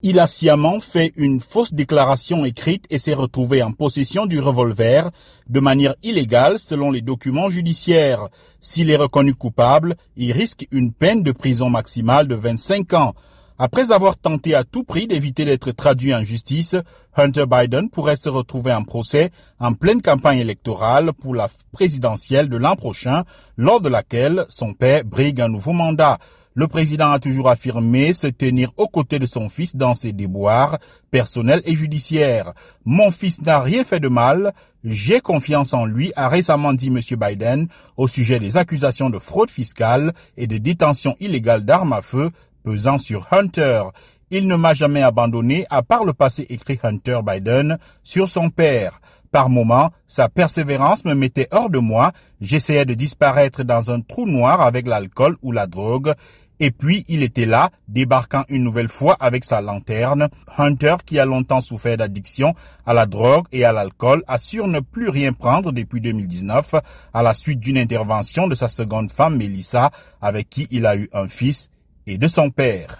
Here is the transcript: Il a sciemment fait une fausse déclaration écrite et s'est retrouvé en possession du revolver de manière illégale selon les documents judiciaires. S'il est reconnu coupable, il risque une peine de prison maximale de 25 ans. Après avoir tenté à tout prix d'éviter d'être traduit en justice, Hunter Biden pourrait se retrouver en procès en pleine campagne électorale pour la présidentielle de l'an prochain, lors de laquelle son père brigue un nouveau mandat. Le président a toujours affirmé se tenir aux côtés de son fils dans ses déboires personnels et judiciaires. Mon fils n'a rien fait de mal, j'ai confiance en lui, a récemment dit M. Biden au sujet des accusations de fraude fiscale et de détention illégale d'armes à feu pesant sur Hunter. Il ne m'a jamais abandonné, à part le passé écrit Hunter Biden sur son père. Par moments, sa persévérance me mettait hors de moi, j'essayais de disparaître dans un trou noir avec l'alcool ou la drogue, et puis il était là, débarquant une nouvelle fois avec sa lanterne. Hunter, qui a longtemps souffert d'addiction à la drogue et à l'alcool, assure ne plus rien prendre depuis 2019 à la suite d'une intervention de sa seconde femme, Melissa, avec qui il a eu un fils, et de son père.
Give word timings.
Il 0.00 0.20
a 0.20 0.28
sciemment 0.28 0.78
fait 0.78 1.12
une 1.16 1.40
fausse 1.40 1.74
déclaration 1.74 2.44
écrite 2.44 2.84
et 2.88 2.98
s'est 2.98 3.14
retrouvé 3.14 3.64
en 3.64 3.72
possession 3.72 4.26
du 4.26 4.38
revolver 4.38 5.10
de 5.48 5.58
manière 5.58 5.96
illégale 6.04 6.60
selon 6.60 6.92
les 6.92 7.00
documents 7.00 7.50
judiciaires. 7.50 8.28
S'il 8.60 8.92
est 8.92 8.96
reconnu 8.96 9.34
coupable, 9.34 9.96
il 10.14 10.30
risque 10.30 10.68
une 10.70 10.92
peine 10.92 11.24
de 11.24 11.32
prison 11.32 11.68
maximale 11.68 12.28
de 12.28 12.36
25 12.36 12.94
ans. 12.94 13.14
Après 13.58 13.90
avoir 13.90 14.16
tenté 14.16 14.54
à 14.54 14.62
tout 14.62 14.84
prix 14.84 15.08
d'éviter 15.08 15.44
d'être 15.44 15.72
traduit 15.72 16.14
en 16.14 16.22
justice, 16.22 16.76
Hunter 17.16 17.46
Biden 17.50 17.90
pourrait 17.90 18.14
se 18.14 18.28
retrouver 18.28 18.72
en 18.72 18.84
procès 18.84 19.30
en 19.58 19.72
pleine 19.72 20.00
campagne 20.00 20.38
électorale 20.38 21.12
pour 21.12 21.34
la 21.34 21.48
présidentielle 21.72 22.48
de 22.48 22.56
l'an 22.56 22.76
prochain, 22.76 23.24
lors 23.56 23.80
de 23.80 23.88
laquelle 23.88 24.46
son 24.48 24.74
père 24.74 25.04
brigue 25.04 25.40
un 25.40 25.48
nouveau 25.48 25.72
mandat. 25.72 26.18
Le 26.58 26.66
président 26.66 27.12
a 27.12 27.20
toujours 27.20 27.48
affirmé 27.48 28.12
se 28.12 28.26
tenir 28.26 28.72
aux 28.78 28.88
côtés 28.88 29.20
de 29.20 29.26
son 29.26 29.48
fils 29.48 29.76
dans 29.76 29.94
ses 29.94 30.12
déboires 30.12 30.78
personnels 31.12 31.62
et 31.64 31.76
judiciaires. 31.76 32.52
Mon 32.84 33.12
fils 33.12 33.40
n'a 33.42 33.60
rien 33.60 33.84
fait 33.84 34.00
de 34.00 34.08
mal, 34.08 34.52
j'ai 34.82 35.20
confiance 35.20 35.72
en 35.72 35.84
lui, 35.84 36.12
a 36.16 36.28
récemment 36.28 36.72
dit 36.72 36.88
M. 36.88 36.98
Biden 37.16 37.68
au 37.96 38.08
sujet 38.08 38.40
des 38.40 38.56
accusations 38.56 39.08
de 39.08 39.20
fraude 39.20 39.52
fiscale 39.52 40.12
et 40.36 40.48
de 40.48 40.58
détention 40.58 41.14
illégale 41.20 41.64
d'armes 41.64 41.92
à 41.92 42.02
feu 42.02 42.30
pesant 42.64 42.98
sur 42.98 43.28
Hunter. 43.30 43.84
Il 44.30 44.46
ne 44.46 44.56
m'a 44.56 44.74
jamais 44.74 45.02
abandonné, 45.02 45.66
à 45.70 45.82
part 45.82 46.04
le 46.04 46.12
passé 46.12 46.46
écrit 46.50 46.78
Hunter 46.82 47.20
Biden 47.24 47.78
sur 48.02 48.28
son 48.28 48.50
père. 48.50 49.00
Par 49.30 49.50
moments, 49.50 49.90
sa 50.06 50.28
persévérance 50.28 51.04
me 51.04 51.14
mettait 51.14 51.48
hors 51.50 51.70
de 51.70 51.78
moi, 51.78 52.12
j'essayais 52.40 52.84
de 52.84 52.94
disparaître 52.94 53.62
dans 53.62 53.90
un 53.90 54.00
trou 54.00 54.26
noir 54.26 54.60
avec 54.60 54.86
l'alcool 54.86 55.36
ou 55.42 55.52
la 55.52 55.66
drogue, 55.66 56.14
et 56.60 56.70
puis 56.70 57.04
il 57.08 57.22
était 57.22 57.46
là, 57.46 57.70
débarquant 57.88 58.44
une 58.48 58.64
nouvelle 58.64 58.88
fois 58.88 59.16
avec 59.20 59.44
sa 59.44 59.60
lanterne. 59.60 60.28
Hunter, 60.56 60.96
qui 61.06 61.18
a 61.18 61.24
longtemps 61.24 61.60
souffert 61.60 61.96
d'addiction 61.96 62.54
à 62.84 62.94
la 62.94 63.06
drogue 63.06 63.46
et 63.52 63.64
à 63.64 63.72
l'alcool, 63.72 64.24
assure 64.26 64.66
ne 64.66 64.80
plus 64.80 65.08
rien 65.08 65.32
prendre 65.32 65.72
depuis 65.72 66.00
2019 66.00 66.74
à 67.14 67.22
la 67.22 67.34
suite 67.34 67.60
d'une 67.60 67.78
intervention 67.78 68.48
de 68.48 68.54
sa 68.54 68.68
seconde 68.68 69.10
femme, 69.10 69.36
Melissa, 69.36 69.90
avec 70.20 70.48
qui 70.48 70.66
il 70.70 70.86
a 70.86 70.96
eu 70.96 71.08
un 71.12 71.28
fils, 71.28 71.70
et 72.06 72.16
de 72.16 72.26
son 72.26 72.50
père. 72.50 72.96